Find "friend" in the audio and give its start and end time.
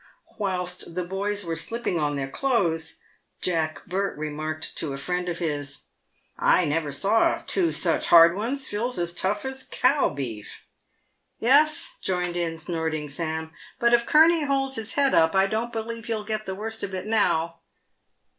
4.97-5.29